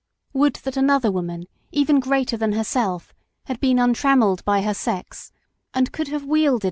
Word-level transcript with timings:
Would 0.33 0.55
that 0.63 0.77
another 0.77 1.11
woman, 1.11 1.45
even 1.71 1.99
greater 1.99 2.35
than 2.35 2.53
herself, 2.53 3.13
had 3.45 3.59
been 3.59 3.77
untrammelled 3.77 4.43
by 4.43 4.63
her 4.63 4.73
sex, 4.73 5.31
and 5.75 5.91
could 5.91 6.07
have 6.07 6.25
wielded 6.25 6.53
10 6.53 6.57
MBS. 6.57 6.59